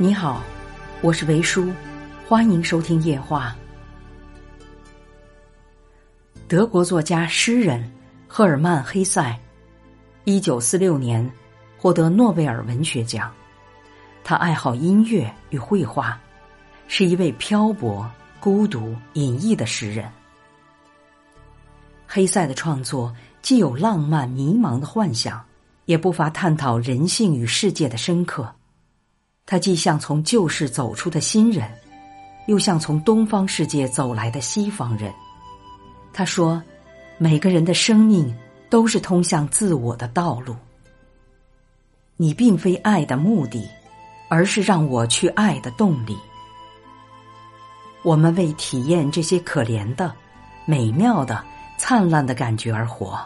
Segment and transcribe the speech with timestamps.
[0.00, 0.44] 你好，
[1.02, 1.72] 我是维叔，
[2.24, 3.56] 欢迎收听夜话。
[6.46, 7.90] 德国作家、诗人
[8.28, 9.36] 赫尔曼·黑塞，
[10.22, 11.28] 一九四六年
[11.76, 13.28] 获得诺贝尔文学奖。
[14.22, 16.16] 他爱好音乐与绘画，
[16.86, 18.08] 是一位漂泊、
[18.38, 20.08] 孤独、隐逸的诗人。
[22.06, 23.12] 黑塞的创作
[23.42, 25.44] 既有浪漫、迷茫的幻想，
[25.86, 28.54] 也不乏探讨人性与世界的深刻。
[29.50, 31.66] 他既像从旧世走出的新人，
[32.48, 35.10] 又像从东方世界走来的西方人。
[36.12, 36.62] 他说
[37.16, 38.36] ：“每个人的生命
[38.68, 40.54] 都是通向自我的道路。
[42.18, 43.66] 你并非爱的目的，
[44.28, 46.14] 而是让我去爱的动力。
[48.02, 50.14] 我们为体验这些可怜的、
[50.66, 51.42] 美妙的、
[51.78, 53.18] 灿烂的感觉而活。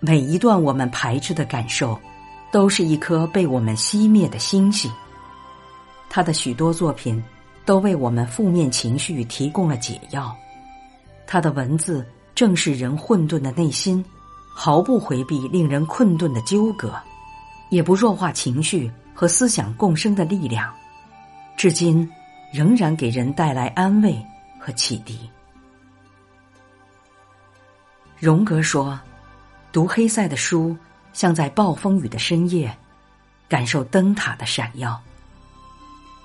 [0.00, 1.96] 每一段我们排斥的感受。”
[2.50, 4.90] 都是一颗被我们熄灭的星星。
[6.08, 7.22] 他的许多作品
[7.64, 10.34] 都为我们负面情绪提供了解药。
[11.26, 14.02] 他的文字正是人混沌的内心，
[14.54, 16.94] 毫不回避令人困顿的纠葛，
[17.68, 20.72] 也不弱化情绪和思想共生的力量，
[21.56, 22.10] 至今
[22.50, 24.16] 仍然给人带来安慰
[24.58, 25.28] 和启迪。
[28.18, 28.98] 荣格说
[29.70, 30.74] ：“读黑塞的书。”
[31.18, 32.78] 像在暴风雨的深夜，
[33.48, 35.02] 感受灯塔的闪耀。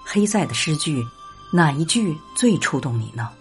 [0.06, 1.04] 黑塞的诗句，
[1.52, 3.32] 哪一句最触动你呢？